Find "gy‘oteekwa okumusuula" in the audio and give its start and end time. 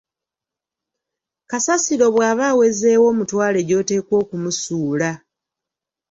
3.67-5.09